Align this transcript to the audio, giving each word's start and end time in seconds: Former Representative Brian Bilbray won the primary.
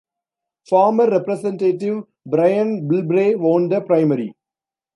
Former 0.67 1.11
Representative 1.11 2.05
Brian 2.25 2.87
Bilbray 2.89 3.35
won 3.37 3.69
the 3.69 3.81
primary. 3.81 4.33